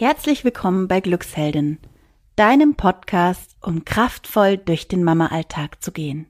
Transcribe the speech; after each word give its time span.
Herzlich 0.00 0.44
willkommen 0.44 0.88
bei 0.88 1.00
Glücksheldin, 1.00 1.76
deinem 2.34 2.74
Podcast, 2.74 3.54
um 3.60 3.84
kraftvoll 3.84 4.56
durch 4.56 4.88
den 4.88 5.04
Mama-Alltag 5.04 5.82
zu 5.82 5.92
gehen. 5.92 6.24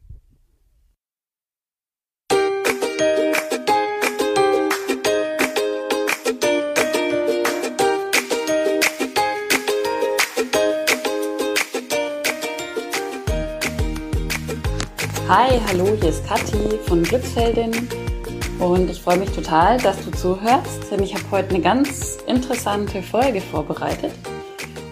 Hi, 15.28 15.60
hallo, 15.68 15.96
hier 16.00 16.08
ist 16.08 16.26
Kathi 16.26 16.76
von 16.88 17.04
Glücksheldin 17.04 17.70
und 18.60 18.90
ich 18.90 19.00
freue 19.00 19.18
mich 19.18 19.30
total, 19.30 19.78
dass 19.78 20.04
du 20.04 20.10
zuhörst, 20.10 20.90
denn 20.90 21.02
ich 21.02 21.14
habe 21.14 21.24
heute 21.30 21.50
eine 21.50 21.60
ganz 21.60 22.18
interessante 22.26 23.02
Folge 23.02 23.40
vorbereitet. 23.40 24.12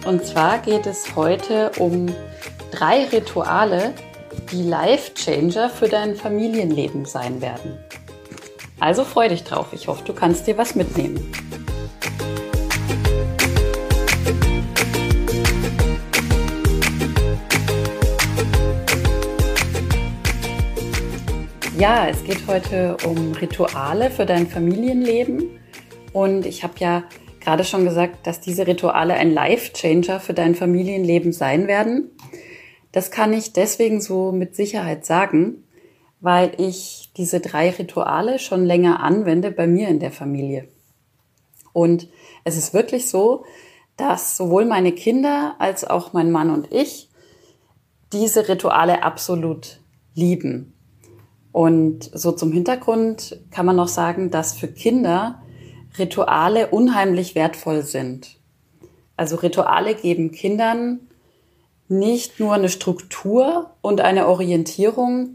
Und 0.05 0.25
zwar 0.25 0.57
geht 0.57 0.87
es 0.87 1.15
heute 1.15 1.71
um 1.77 2.07
drei 2.71 3.05
Rituale, 3.05 3.93
die 4.51 4.63
Life-Changer 4.63 5.69
für 5.69 5.87
dein 5.87 6.15
Familienleben 6.15 7.05
sein 7.05 7.41
werden. 7.41 7.77
Also 8.79 9.03
freu 9.03 9.29
dich 9.29 9.43
drauf. 9.43 9.67
Ich 9.71 9.87
hoffe, 9.87 10.03
du 10.03 10.13
kannst 10.13 10.47
dir 10.47 10.57
was 10.57 10.73
mitnehmen. 10.73 11.31
Ja, 21.79 22.09
es 22.09 22.25
geht 22.25 22.45
heute 22.45 22.97
um 23.07 23.31
Rituale 23.31 24.11
für 24.11 24.25
dein 24.25 24.47
Familienleben. 24.47 25.61
Und 26.11 26.45
ich 26.45 26.61
habe 26.63 26.73
ja 26.79 27.05
gerade 27.39 27.63
schon 27.63 27.85
gesagt, 27.85 28.27
dass 28.27 28.41
diese 28.41 28.67
Rituale 28.67 29.13
ein 29.13 29.31
Life-Changer 29.31 30.19
für 30.19 30.33
dein 30.33 30.55
Familienleben 30.55 31.31
sein 31.31 31.67
werden. 31.67 32.11
Das 32.91 33.11
kann 33.11 33.31
ich 33.31 33.53
deswegen 33.53 34.01
so 34.01 34.33
mit 34.33 34.57
Sicherheit 34.57 35.05
sagen, 35.05 35.63
weil 36.19 36.51
ich 36.57 37.13
diese 37.15 37.39
drei 37.39 37.69
Rituale 37.69 38.39
schon 38.39 38.65
länger 38.65 39.01
anwende 39.01 39.49
bei 39.49 39.65
mir 39.65 39.87
in 39.87 40.01
der 40.01 40.11
Familie. 40.11 40.67
Und 41.71 42.09
es 42.43 42.57
ist 42.57 42.73
wirklich 42.73 43.07
so, 43.07 43.45
dass 43.95 44.35
sowohl 44.35 44.65
meine 44.65 44.91
Kinder 44.91 45.55
als 45.59 45.85
auch 45.85 46.11
mein 46.11 46.29
Mann 46.29 46.49
und 46.49 46.73
ich 46.73 47.09
diese 48.11 48.49
Rituale 48.49 49.01
absolut 49.01 49.79
lieben. 50.13 50.73
Und 51.51 52.09
so 52.13 52.31
zum 52.31 52.51
Hintergrund 52.51 53.39
kann 53.51 53.65
man 53.65 53.75
noch 53.75 53.87
sagen, 53.87 54.31
dass 54.31 54.53
für 54.53 54.67
Kinder 54.67 55.41
Rituale 55.97 56.67
unheimlich 56.67 57.35
wertvoll 57.35 57.81
sind. 57.83 58.37
Also 59.17 59.37
Rituale 59.37 59.95
geben 59.95 60.31
Kindern 60.31 60.99
nicht 61.87 62.39
nur 62.39 62.53
eine 62.53 62.69
Struktur 62.69 63.71
und 63.81 63.99
eine 64.01 64.27
Orientierung 64.27 65.31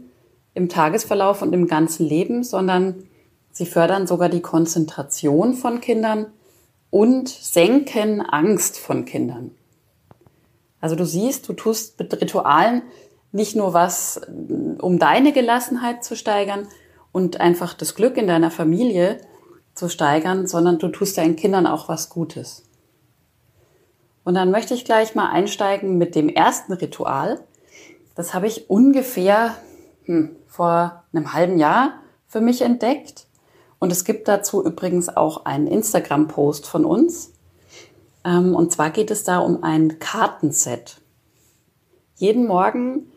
im 0.53 0.69
Tagesverlauf 0.69 1.41
und 1.41 1.53
im 1.53 1.67
ganzen 1.67 2.05
Leben, 2.07 2.43
sondern 2.43 3.03
sie 3.51 3.65
fördern 3.65 4.07
sogar 4.07 4.29
die 4.29 4.41
Konzentration 4.41 5.53
von 5.53 5.81
Kindern 5.81 6.27
und 6.89 7.27
senken 7.27 8.21
Angst 8.21 8.79
von 8.79 9.03
Kindern. 9.03 9.51
Also 10.79 10.95
du 10.95 11.05
siehst, 11.05 11.49
du 11.49 11.53
tust 11.53 11.99
mit 11.99 12.21
Ritualen 12.21 12.83
nicht 13.35 13.53
nur 13.57 13.73
was, 13.73 14.21
um 14.79 14.97
deine 14.97 15.33
Gelassenheit 15.33 16.05
zu 16.05 16.15
steigern 16.15 16.69
und 17.11 17.41
einfach 17.41 17.73
das 17.73 17.93
Glück 17.93 18.15
in 18.15 18.27
deiner 18.27 18.49
Familie 18.49 19.17
zu 19.73 19.89
steigern, 19.89 20.47
sondern 20.47 20.79
du 20.79 20.87
tust 20.87 21.17
deinen 21.17 21.35
Kindern 21.35 21.67
auch 21.67 21.89
was 21.89 22.09
Gutes. 22.09 22.63
Und 24.23 24.35
dann 24.35 24.51
möchte 24.51 24.73
ich 24.73 24.85
gleich 24.85 25.15
mal 25.15 25.29
einsteigen 25.29 25.97
mit 25.97 26.15
dem 26.15 26.29
ersten 26.29 26.71
Ritual. 26.71 27.41
Das 28.15 28.33
habe 28.33 28.47
ich 28.47 28.69
ungefähr 28.69 29.55
hm, 30.05 30.37
vor 30.47 31.03
einem 31.11 31.33
halben 31.33 31.57
Jahr 31.57 31.99
für 32.27 32.39
mich 32.39 32.61
entdeckt. 32.61 33.27
Und 33.79 33.91
es 33.91 34.05
gibt 34.05 34.29
dazu 34.29 34.63
übrigens 34.63 35.09
auch 35.09 35.43
einen 35.43 35.67
Instagram-Post 35.67 36.67
von 36.67 36.85
uns. 36.85 37.33
Ähm, 38.23 38.55
und 38.55 38.71
zwar 38.71 38.91
geht 38.91 39.11
es 39.11 39.25
da 39.25 39.39
um 39.39 39.61
ein 39.61 39.99
Kartenset. 39.99 41.01
Jeden 42.15 42.47
Morgen 42.47 43.11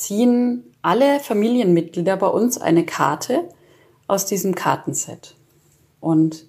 ziehen 0.00 0.64
alle 0.80 1.20
Familienmitglieder 1.20 2.16
bei 2.16 2.28
uns 2.28 2.58
eine 2.58 2.86
Karte 2.86 3.48
aus 4.08 4.24
diesem 4.24 4.54
Kartenset. 4.54 5.36
Und 6.00 6.46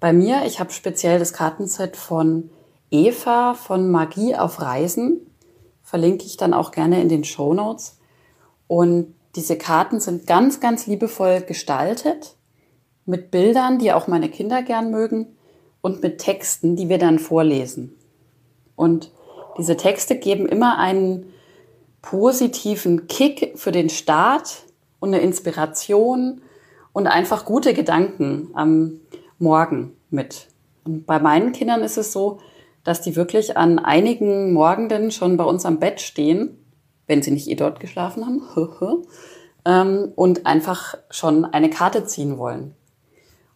bei 0.00 0.12
mir, 0.12 0.44
ich 0.44 0.58
habe 0.58 0.72
speziell 0.72 1.18
das 1.20 1.32
Kartenset 1.32 1.96
von 1.96 2.50
Eva 2.90 3.54
von 3.54 3.90
Magie 3.90 4.34
auf 4.34 4.60
Reisen, 4.60 5.20
verlinke 5.84 6.26
ich 6.26 6.36
dann 6.36 6.52
auch 6.52 6.72
gerne 6.72 7.00
in 7.00 7.08
den 7.08 7.22
Show 7.22 7.54
Notes. 7.54 7.98
Und 8.66 9.14
diese 9.36 9.56
Karten 9.56 10.00
sind 10.00 10.26
ganz, 10.26 10.58
ganz 10.58 10.88
liebevoll 10.88 11.42
gestaltet, 11.42 12.36
mit 13.06 13.30
Bildern, 13.30 13.78
die 13.78 13.92
auch 13.92 14.08
meine 14.08 14.28
Kinder 14.28 14.62
gern 14.62 14.90
mögen, 14.90 15.36
und 15.80 16.02
mit 16.02 16.18
Texten, 16.18 16.76
die 16.76 16.88
wir 16.88 16.98
dann 16.98 17.18
vorlesen. 17.18 17.96
Und 18.76 19.12
diese 19.56 19.76
Texte 19.76 20.16
geben 20.16 20.46
immer 20.46 20.76
einen 20.78 21.32
positiven 22.02 23.06
Kick 23.06 23.52
für 23.56 23.72
den 23.72 23.88
Start 23.88 24.64
und 25.00 25.14
eine 25.14 25.22
Inspiration 25.22 26.42
und 26.92 27.06
einfach 27.06 27.44
gute 27.44 27.74
Gedanken 27.74 28.50
am 28.54 29.00
Morgen 29.38 29.96
mit. 30.10 30.48
Und 30.84 31.06
bei 31.06 31.18
meinen 31.18 31.52
Kindern 31.52 31.82
ist 31.82 31.96
es 31.96 32.12
so, 32.12 32.38
dass 32.84 33.00
die 33.00 33.16
wirklich 33.16 33.56
an 33.56 33.78
einigen 33.78 34.52
Morgenden 34.52 35.10
schon 35.10 35.36
bei 35.36 35.44
uns 35.44 35.66
am 35.66 35.78
Bett 35.78 36.00
stehen, 36.00 36.56
wenn 37.06 37.22
sie 37.22 37.30
nicht 37.30 37.48
eh 37.48 37.54
dort 37.54 37.80
geschlafen 37.80 38.24
haben, 38.24 38.42
ähm, 39.64 40.12
und 40.16 40.46
einfach 40.46 40.96
schon 41.10 41.44
eine 41.44 41.70
Karte 41.70 42.04
ziehen 42.06 42.38
wollen. 42.38 42.74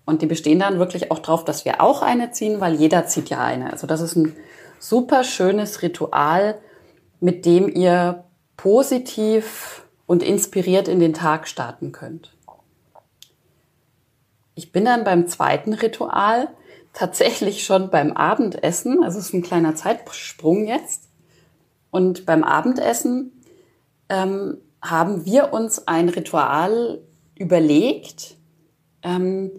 Und 0.04 0.20
die 0.20 0.26
bestehen 0.26 0.58
dann 0.58 0.78
wirklich 0.78 1.10
auch 1.10 1.18
darauf, 1.18 1.44
dass 1.44 1.64
wir 1.64 1.80
auch 1.80 2.02
eine 2.02 2.30
ziehen, 2.30 2.60
weil 2.60 2.74
jeder 2.74 3.06
zieht 3.06 3.30
ja 3.30 3.42
eine. 3.42 3.72
Also 3.72 3.86
das 3.86 4.02
ist 4.02 4.16
ein 4.16 4.36
super 4.78 5.24
schönes 5.24 5.80
Ritual, 5.80 6.58
mit 7.20 7.46
dem 7.46 7.74
ihr 7.74 8.24
positiv 8.64 9.84
und 10.06 10.22
inspiriert 10.22 10.88
in 10.88 10.98
den 10.98 11.12
Tag 11.12 11.46
starten 11.48 11.92
könnt. 11.92 12.34
Ich 14.54 14.72
bin 14.72 14.86
dann 14.86 15.04
beim 15.04 15.28
zweiten 15.28 15.74
Ritual 15.74 16.48
tatsächlich 16.94 17.66
schon 17.66 17.90
beim 17.90 18.12
Abendessen, 18.12 19.04
also 19.04 19.18
es 19.18 19.26
ist 19.26 19.34
ein 19.34 19.42
kleiner 19.42 19.74
Zeitsprung 19.74 20.66
jetzt. 20.66 21.10
Und 21.90 22.24
beim 22.24 22.42
Abendessen 22.42 23.32
ähm, 24.08 24.56
haben 24.80 25.26
wir 25.26 25.52
uns 25.52 25.86
ein 25.86 26.08
Ritual 26.08 27.02
überlegt. 27.38 28.36
Ähm, 29.02 29.50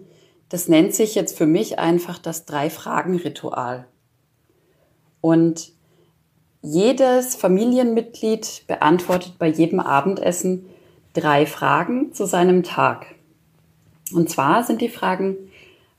das 0.48 0.66
nennt 0.66 0.94
sich 0.94 1.14
jetzt 1.14 1.38
für 1.38 1.46
mich 1.46 1.78
einfach 1.78 2.18
das 2.18 2.44
Drei-Fragen-Ritual. 2.44 3.86
Und 5.20 5.75
jedes 6.62 7.36
Familienmitglied 7.36 8.64
beantwortet 8.66 9.34
bei 9.38 9.48
jedem 9.48 9.80
Abendessen 9.80 10.66
drei 11.12 11.46
Fragen 11.46 12.12
zu 12.12 12.26
seinem 12.26 12.62
Tag. 12.62 13.06
Und 14.12 14.30
zwar 14.30 14.64
sind 14.64 14.80
die 14.80 14.88
Fragen, 14.88 15.36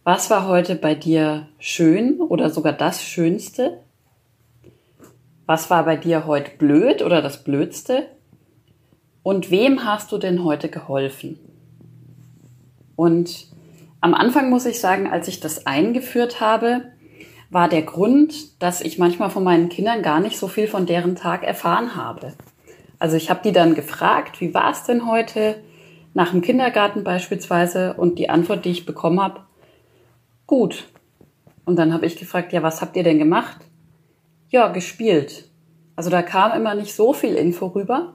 was 0.03 0.29
war 0.29 0.47
heute 0.47 0.75
bei 0.75 0.95
dir 0.95 1.47
schön 1.59 2.21
oder 2.21 2.49
sogar 2.49 2.73
das 2.73 3.03
Schönste? 3.03 3.79
Was 5.45 5.69
war 5.69 5.83
bei 5.83 5.97
dir 5.97 6.25
heute 6.25 6.51
blöd 6.57 7.01
oder 7.01 7.21
das 7.21 7.43
Blödste? 7.43 8.07
Und 9.23 9.51
wem 9.51 9.83
hast 9.83 10.11
du 10.11 10.17
denn 10.17 10.43
heute 10.43 10.69
geholfen? 10.69 11.39
Und 12.95 13.47
am 13.99 14.13
Anfang 14.13 14.49
muss 14.49 14.65
ich 14.65 14.79
sagen, 14.79 15.07
als 15.07 15.27
ich 15.27 15.39
das 15.39 15.65
eingeführt 15.65 16.39
habe, 16.39 16.91
war 17.49 17.69
der 17.69 17.83
Grund, 17.83 18.61
dass 18.61 18.81
ich 18.81 18.97
manchmal 18.97 19.29
von 19.29 19.43
meinen 19.43 19.69
Kindern 19.69 20.01
gar 20.01 20.19
nicht 20.19 20.37
so 20.37 20.47
viel 20.47 20.67
von 20.67 20.85
deren 20.85 21.15
Tag 21.15 21.43
erfahren 21.43 21.95
habe. 21.95 22.33
Also 22.99 23.15
ich 23.15 23.29
habe 23.29 23.41
die 23.43 23.51
dann 23.51 23.75
gefragt, 23.75 24.41
wie 24.41 24.53
war 24.53 24.71
es 24.71 24.83
denn 24.83 25.09
heute 25.09 25.55
nach 26.13 26.31
dem 26.31 26.41
Kindergarten 26.41 27.03
beispielsweise 27.03 27.93
und 27.93 28.19
die 28.19 28.29
Antwort, 28.29 28.65
die 28.65 28.71
ich 28.71 28.85
bekommen 28.85 29.21
habe, 29.21 29.41
gut. 30.47 30.87
Und 31.63 31.77
dann 31.77 31.93
habe 31.93 32.05
ich 32.05 32.17
gefragt, 32.17 32.53
ja, 32.53 32.63
was 32.63 32.81
habt 32.81 32.95
ihr 32.95 33.03
denn 33.03 33.19
gemacht? 33.19 33.57
Ja, 34.49 34.69
gespielt. 34.69 35.49
Also 35.95 36.09
da 36.09 36.21
kam 36.21 36.57
immer 36.57 36.75
nicht 36.75 36.95
so 36.95 37.13
viel 37.13 37.35
Info 37.35 37.67
rüber. 37.67 38.13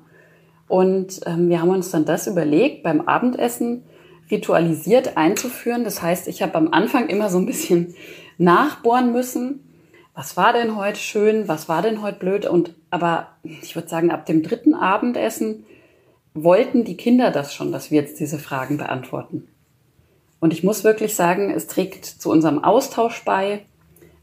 Und 0.69 1.21
ähm, 1.27 1.49
wir 1.49 1.61
haben 1.61 1.69
uns 1.69 1.91
dann 1.91 2.05
das 2.05 2.27
überlegt, 2.27 2.83
beim 2.83 3.03
Abendessen 3.03 3.85
ritualisiert 4.31 5.17
einzuführen. 5.17 5.85
Das 5.85 6.03
heißt, 6.03 6.29
ich 6.29 6.43
habe 6.43 6.55
am 6.55 6.73
Anfang 6.73 7.09
immer 7.09 7.29
so 7.29 7.39
ein 7.39 7.47
bisschen 7.47 7.95
nachbohren 8.38 9.12
müssen. 9.12 9.61
Was 10.14 10.37
war 10.37 10.52
denn 10.52 10.76
heute 10.76 10.99
schön? 10.99 11.49
Was 11.49 11.69
war 11.69 11.82
denn 11.82 12.02
heute 12.02 12.19
blöd? 12.19 12.46
Und 12.46 12.75
aber 12.90 13.29
ich 13.43 13.75
würde 13.75 13.88
sagen, 13.88 14.11
ab 14.11 14.26
dem 14.26 14.43
dritten 14.43 14.75
Abendessen 14.75 15.64
wollten 16.34 16.84
die 16.84 16.96
Kinder 16.96 17.31
das 17.31 17.55
schon, 17.55 17.73
dass 17.73 17.90
wir 17.90 18.00
jetzt 18.00 18.20
diese 18.20 18.38
Fragen 18.38 18.76
beantworten. 18.76 19.49
Und 20.40 20.52
ich 20.52 20.64
muss 20.64 20.84
wirklich 20.84 21.14
sagen, 21.14 21.50
es 21.50 21.67
trägt 21.67 22.05
zu 22.05 22.31
unserem 22.31 22.64
Austausch 22.64 23.25
bei. 23.25 23.64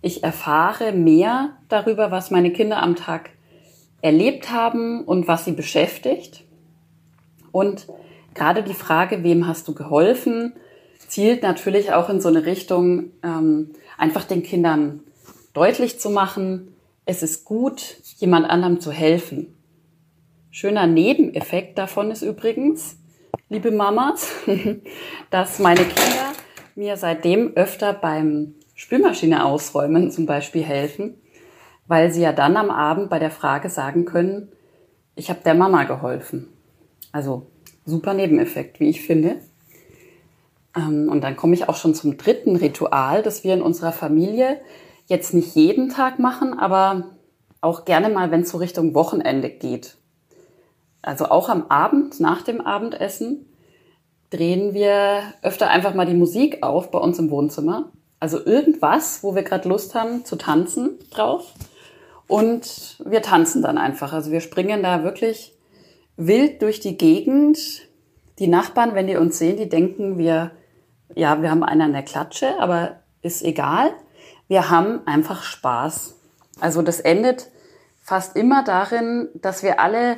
Ich 0.01 0.23
erfahre 0.23 0.91
mehr 0.91 1.51
darüber, 1.69 2.11
was 2.11 2.31
meine 2.31 2.51
Kinder 2.51 2.81
am 2.83 2.95
Tag 2.95 3.29
erlebt 4.01 4.51
haben 4.51 5.03
und 5.03 5.27
was 5.27 5.45
sie 5.45 5.51
beschäftigt. 5.51 6.44
Und 7.51 7.88
gerade 8.33 8.63
die 8.63 8.73
Frage, 8.73 9.23
wem 9.23 9.47
hast 9.47 9.67
du 9.67 9.73
geholfen, 9.73 10.53
zielt 11.07 11.44
natürlich 11.44 11.94
auch 11.94 12.10
in 12.10 12.22
so 12.22 12.30
eine 12.30 12.46
Richtung, 12.46 13.12
ähm, 13.24 13.72
einfach 13.98 14.24
den 14.25 14.44
Kindern 14.44 15.01
deutlich 15.54 16.00
zu 16.00 16.10
machen, 16.10 16.75
es 17.06 17.24
ist 17.24 17.46
gut, 17.46 17.98
jemand 18.18 18.50
anderem 18.50 18.80
zu 18.80 18.92
helfen. 18.92 19.56
Schöner 20.51 20.88
Nebeneffekt 20.88 21.78
davon 21.78 22.12
ist 22.12 22.22
übrigens, 22.22 22.98
liebe 23.50 23.72
Mamas, 23.72 24.31
dass 25.31 25.60
meine 25.60 25.81
Kinder 25.81 26.34
mir 26.75 26.98
seitdem 26.98 27.56
öfter 27.56 27.94
beim 27.94 28.56
Spülmaschine 28.75 29.44
ausräumen 29.44 30.12
zum 30.12 30.25
Beispiel 30.25 30.63
helfen, 30.63 31.16
weil 31.88 32.12
sie 32.13 32.22
ja 32.22 32.31
dann 32.31 32.56
am 32.56 32.69
Abend 32.69 33.10
bei 33.10 33.19
der 33.19 33.31
Frage 33.31 33.69
sagen 33.69 34.06
können, 34.06 34.52
ich 35.16 35.30
habe 35.30 35.42
der 35.44 35.56
Mama 35.56 35.84
geholfen. 35.84 36.48
Also 37.12 37.48
super 37.86 38.13
Nebeneffekt, 38.13 38.80
wie 38.80 38.90
ich 38.90 39.02
finde. 39.02 39.42
Ähm, 40.80 41.10
und 41.10 41.22
dann 41.22 41.36
komme 41.36 41.54
ich 41.54 41.68
auch 41.68 41.76
schon 41.76 41.94
zum 41.94 42.18
dritten 42.18 42.56
Ritual, 42.56 43.22
das 43.22 43.44
wir 43.44 43.54
in 43.54 43.62
unserer 43.62 43.92
Familie 43.92 44.62
jetzt 45.08 45.34
nicht 45.34 45.56
jeden 45.56 45.90
Tag 45.90 46.20
machen, 46.20 46.58
aber 46.58 47.06
auch 47.62 47.86
gerne 47.86 48.10
mal, 48.10 48.31
wenn 48.31 48.42
es 48.42 48.50
so 48.50 48.58
Richtung 48.58 48.94
Wochenende 48.94 49.50
geht. 49.50 49.98
Also 51.02 51.26
auch 51.26 51.50
am 51.50 51.68
Abend, 51.68 52.20
nach 52.20 52.42
dem 52.42 52.62
Abendessen, 52.62 53.46
drehen 54.30 54.74
wir 54.74 55.24
öfter 55.42 55.70
einfach 55.70 55.94
mal 55.94 56.06
die 56.06 56.14
Musik 56.14 56.62
auf 56.62 56.92
bei 56.92 57.00
uns 57.00 57.20
im 57.20 57.31
Wohnzimmer. 57.31 57.92
Also 58.20 58.46
irgendwas, 58.46 59.24
wo 59.24 59.34
wir 59.34 59.44
gerade 59.44 59.68
Lust 59.68 59.96
haben 59.96 60.26
zu 60.26 60.36
tanzen 60.36 61.00
drauf. 61.10 61.54
Und 62.28 62.98
wir 63.04 63.24
tanzen 63.24 63.64
dann 63.64 63.78
einfach. 63.78 64.14
Also 64.14 64.31
wir 64.31 64.42
springen 64.42 64.84
da 64.84 65.04
wirklich 65.04 65.54
wild 66.16 66.62
durch 66.62 66.80
die 66.80 66.98
Gegend. 66.98 67.88
Die 68.38 68.48
Nachbarn, 68.48 68.94
wenn 68.94 69.08
die 69.08 69.16
uns 69.16 69.40
sehen, 69.40 69.58
die 69.58 69.68
denken, 69.68 70.18
wir, 70.18 70.52
ja, 71.15 71.41
wir 71.41 71.50
haben 71.50 71.63
einen 71.63 71.81
an 71.81 71.94
der 71.94 72.03
Klatsche, 72.03 72.59
aber 72.59 73.00
ist 73.21 73.44
egal. 73.44 73.91
Wir 74.47 74.69
haben 74.69 75.06
einfach 75.07 75.44
Spaß. 75.44 76.15
Also 76.59 76.81
das 76.81 77.00
endet 77.00 77.50
fast 78.01 78.35
immer 78.35 78.63
darin, 78.63 79.29
dass 79.35 79.63
wir 79.63 79.79
alle 79.79 80.17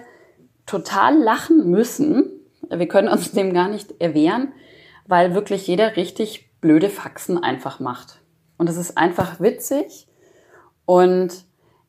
total 0.65 1.17
lachen 1.17 1.69
müssen. 1.69 2.29
Wir 2.69 2.87
können 2.87 3.09
uns 3.09 3.31
dem 3.31 3.53
gar 3.53 3.67
nicht 3.67 3.99
erwehren, 3.99 4.53
weil 5.07 5.33
wirklich 5.33 5.67
jeder 5.67 5.95
richtig 5.95 6.49
blöde 6.61 6.89
Faxen 6.89 7.43
einfach 7.43 7.79
macht. 7.79 8.21
Und 8.57 8.69
es 8.69 8.77
ist 8.77 8.97
einfach 8.97 9.39
witzig 9.39 10.07
und 10.85 11.45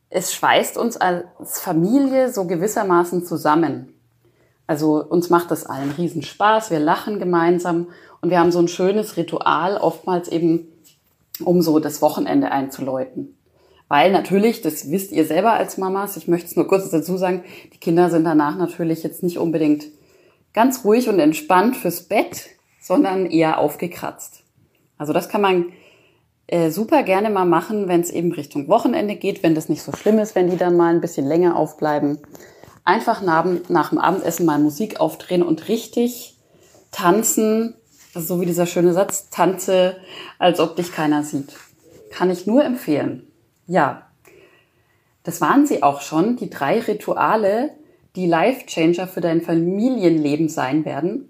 es 0.08 0.34
schweißt 0.34 0.76
uns 0.76 0.96
als 0.96 1.60
Familie 1.60 2.32
so 2.32 2.46
gewissermaßen 2.46 3.24
zusammen. 3.24 3.94
Also 4.72 5.04
uns 5.04 5.28
macht 5.28 5.50
das 5.50 5.66
allen 5.66 5.90
riesen 5.90 6.22
Spaß, 6.22 6.70
wir 6.70 6.80
lachen 6.80 7.18
gemeinsam 7.18 7.88
und 8.22 8.30
wir 8.30 8.40
haben 8.40 8.50
so 8.50 8.58
ein 8.58 8.68
schönes 8.68 9.18
Ritual, 9.18 9.76
oftmals 9.76 10.28
eben, 10.28 10.66
um 11.44 11.60
so 11.60 11.78
das 11.78 12.00
Wochenende 12.00 12.50
einzuläuten. 12.50 13.36
Weil 13.88 14.12
natürlich, 14.12 14.62
das 14.62 14.90
wisst 14.90 15.12
ihr 15.12 15.26
selber 15.26 15.52
als 15.52 15.76
Mamas, 15.76 16.16
ich 16.16 16.26
möchte 16.26 16.46
es 16.46 16.56
nur 16.56 16.66
kurz 16.66 16.88
dazu 16.88 17.18
sagen, 17.18 17.44
die 17.74 17.76
Kinder 17.76 18.08
sind 18.08 18.24
danach 18.24 18.56
natürlich 18.56 19.02
jetzt 19.02 19.22
nicht 19.22 19.36
unbedingt 19.36 19.88
ganz 20.54 20.86
ruhig 20.86 21.10
und 21.10 21.18
entspannt 21.18 21.76
fürs 21.76 22.04
Bett, 22.04 22.46
sondern 22.80 23.26
eher 23.26 23.58
aufgekratzt. 23.58 24.42
Also 24.96 25.12
das 25.12 25.28
kann 25.28 25.42
man 25.42 25.66
äh, 26.46 26.70
super 26.70 27.02
gerne 27.02 27.28
mal 27.28 27.44
machen, 27.44 27.88
wenn 27.88 28.00
es 28.00 28.08
eben 28.08 28.32
Richtung 28.32 28.68
Wochenende 28.68 29.16
geht, 29.16 29.42
wenn 29.42 29.54
das 29.54 29.68
nicht 29.68 29.82
so 29.82 29.92
schlimm 29.92 30.18
ist, 30.18 30.34
wenn 30.34 30.48
die 30.48 30.56
dann 30.56 30.78
mal 30.78 30.94
ein 30.94 31.02
bisschen 31.02 31.26
länger 31.26 31.56
aufbleiben. 31.56 32.20
Einfach 32.84 33.22
nach, 33.22 33.46
nach 33.68 33.90
dem 33.90 33.98
Abendessen 33.98 34.46
mal 34.46 34.58
Musik 34.58 35.00
aufdrehen 35.00 35.42
und 35.42 35.68
richtig 35.68 36.36
tanzen. 36.90 37.74
So 38.14 38.40
wie 38.40 38.46
dieser 38.46 38.66
schöne 38.66 38.92
Satz, 38.92 39.30
tanze, 39.30 39.96
als 40.38 40.60
ob 40.60 40.76
dich 40.76 40.92
keiner 40.92 41.22
sieht. 41.22 41.54
Kann 42.10 42.30
ich 42.30 42.46
nur 42.46 42.64
empfehlen. 42.64 43.26
Ja, 43.66 44.06
das 45.22 45.40
waren 45.40 45.66
sie 45.66 45.82
auch 45.82 46.00
schon, 46.00 46.36
die 46.36 46.50
drei 46.50 46.80
Rituale, 46.80 47.70
die 48.16 48.26
Life-Changer 48.26 49.06
für 49.06 49.20
dein 49.20 49.40
Familienleben 49.40 50.48
sein 50.48 50.84
werden. 50.84 51.28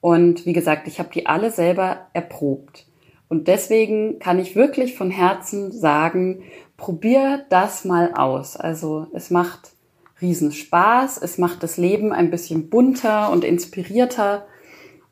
Und 0.00 0.46
wie 0.46 0.52
gesagt, 0.52 0.86
ich 0.86 0.98
habe 0.98 1.10
die 1.12 1.26
alle 1.26 1.50
selber 1.50 2.08
erprobt. 2.12 2.86
Und 3.28 3.48
deswegen 3.48 4.18
kann 4.18 4.38
ich 4.38 4.56
wirklich 4.56 4.96
von 4.96 5.10
Herzen 5.10 5.72
sagen, 5.72 6.42
probier 6.76 7.44
das 7.50 7.84
mal 7.84 8.14
aus. 8.14 8.56
Also 8.56 9.08
es 9.12 9.30
macht 9.30 9.72
riesen 10.20 10.52
Spaß, 10.52 11.18
es 11.18 11.38
macht 11.38 11.62
das 11.62 11.76
Leben 11.76 12.12
ein 12.12 12.30
bisschen 12.30 12.70
bunter 12.70 13.30
und 13.30 13.44
inspirierter 13.44 14.46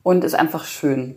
und 0.02 0.24
ist 0.24 0.34
einfach 0.34 0.64
schön. 0.64 1.16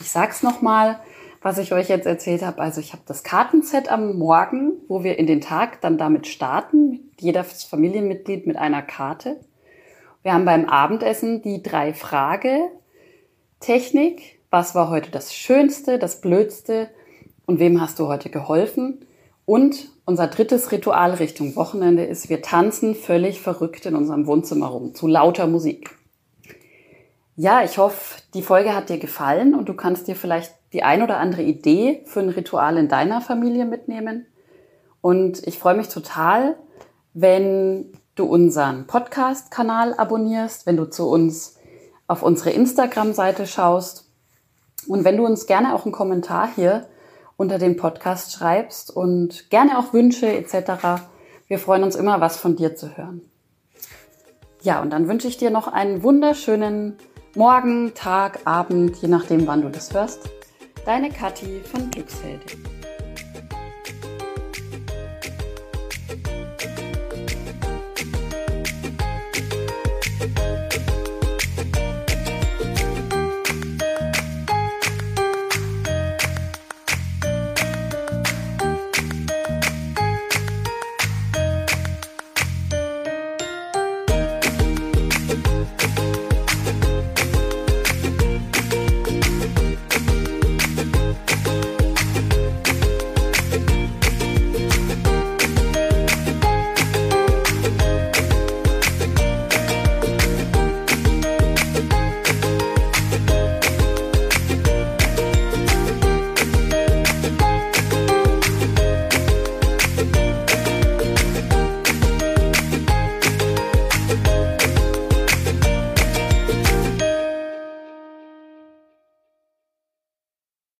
Ich 0.00 0.10
sag's 0.10 0.42
nochmal, 0.42 1.00
was 1.40 1.58
ich 1.58 1.72
euch 1.72 1.88
jetzt 1.88 2.06
erzählt 2.06 2.42
habe. 2.42 2.60
Also 2.60 2.80
ich 2.80 2.92
habe 2.92 3.02
das 3.06 3.22
Kartenset 3.22 3.90
am 3.90 4.16
Morgen, 4.18 4.72
wo 4.88 5.04
wir 5.04 5.18
in 5.18 5.26
den 5.26 5.40
Tag 5.40 5.80
dann 5.82 5.98
damit 5.98 6.26
starten, 6.26 7.10
jeder 7.20 7.44
Familienmitglied 7.44 8.46
mit 8.46 8.56
einer 8.56 8.82
Karte. 8.82 9.40
Wir 10.22 10.32
haben 10.32 10.46
beim 10.46 10.64
Abendessen 10.64 11.42
die 11.42 11.62
drei 11.62 11.92
Frage 11.92 12.70
Technik. 13.60 14.40
Was 14.50 14.74
war 14.74 14.88
heute 14.88 15.10
das 15.10 15.34
Schönste, 15.34 15.98
das 15.98 16.20
Blödste 16.20 16.88
und 17.44 17.58
wem 17.58 17.80
hast 17.80 17.98
du 17.98 18.08
heute 18.08 18.30
geholfen? 18.30 19.03
Und 19.46 19.88
unser 20.06 20.26
drittes 20.26 20.72
Ritual 20.72 21.12
Richtung 21.14 21.56
Wochenende 21.56 22.04
ist, 22.04 22.28
wir 22.28 22.42
tanzen 22.42 22.94
völlig 22.94 23.40
verrückt 23.40 23.86
in 23.86 23.94
unserem 23.94 24.26
Wohnzimmer 24.26 24.66
rum 24.66 24.94
zu 24.94 25.06
lauter 25.06 25.46
Musik. 25.46 25.96
Ja, 27.36 27.64
ich 27.64 27.78
hoffe, 27.78 28.22
die 28.32 28.42
Folge 28.42 28.74
hat 28.74 28.88
dir 28.88 28.98
gefallen 28.98 29.54
und 29.54 29.68
du 29.68 29.74
kannst 29.74 30.06
dir 30.06 30.14
vielleicht 30.14 30.54
die 30.72 30.82
ein 30.82 31.02
oder 31.02 31.18
andere 31.18 31.42
Idee 31.42 32.02
für 32.06 32.20
ein 32.20 32.28
Ritual 32.28 32.76
in 32.76 32.88
deiner 32.88 33.20
Familie 33.20 33.64
mitnehmen. 33.64 34.26
Und 35.00 35.46
ich 35.46 35.58
freue 35.58 35.76
mich 35.76 35.88
total, 35.88 36.56
wenn 37.12 37.92
du 38.14 38.24
unseren 38.24 38.86
Podcast-Kanal 38.86 39.94
abonnierst, 39.94 40.66
wenn 40.66 40.76
du 40.76 40.88
zu 40.88 41.08
uns 41.08 41.58
auf 42.06 42.22
unsere 42.22 42.50
Instagram-Seite 42.50 43.46
schaust 43.46 44.08
und 44.86 45.04
wenn 45.04 45.16
du 45.16 45.24
uns 45.24 45.46
gerne 45.46 45.74
auch 45.74 45.84
einen 45.84 45.92
Kommentar 45.92 46.48
hier 46.54 46.86
unter 47.36 47.58
den 47.58 47.76
Podcast 47.76 48.32
schreibst 48.32 48.94
und 48.94 49.50
gerne 49.50 49.78
auch 49.78 49.92
Wünsche 49.92 50.26
etc. 50.26 51.02
Wir 51.46 51.58
freuen 51.58 51.82
uns 51.82 51.96
immer, 51.96 52.20
was 52.20 52.36
von 52.36 52.56
dir 52.56 52.76
zu 52.76 52.96
hören. 52.96 53.22
Ja, 54.62 54.80
und 54.80 54.90
dann 54.90 55.08
wünsche 55.08 55.28
ich 55.28 55.36
dir 55.36 55.50
noch 55.50 55.68
einen 55.68 56.02
wunderschönen 56.02 56.96
Morgen, 57.36 57.94
Tag, 57.94 58.40
Abend, 58.44 58.96
je 58.96 59.08
nachdem, 59.08 59.46
wann 59.46 59.62
du 59.62 59.68
das 59.68 59.92
hörst. 59.92 60.30
Deine 60.86 61.10
Kathi 61.10 61.60
von 61.60 61.90
Glücksheldin. 61.90 62.83